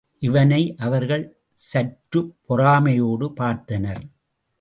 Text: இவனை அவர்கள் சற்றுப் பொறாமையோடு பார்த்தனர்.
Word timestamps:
இவனை 0.21 0.75
அவர்கள் 0.77 1.25
சற்றுப் 1.53 2.31
பொறாமையோடு 2.47 3.27
பார்த்தனர். 3.39 4.01